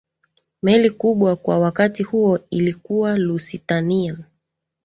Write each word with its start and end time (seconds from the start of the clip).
meli 0.63 0.89
kubwa 0.89 1.35
kwa 1.35 1.59
wakati 1.59 2.03
huo 2.03 2.39
ilikuwa 2.49 3.17
lusitania 3.17 4.17